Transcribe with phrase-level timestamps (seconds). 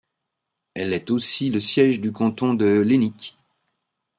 [0.73, 3.37] Elle est aussi le siège du canton de Lennik.